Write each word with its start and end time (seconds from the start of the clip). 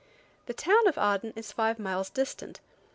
The 0.47 0.55
town 0.55 0.87
of 0.87 0.97
Aden 0.97 1.31
is 1.35 1.51
five 1.51 1.77
miles 1.77 2.09
distant. 2.09 2.59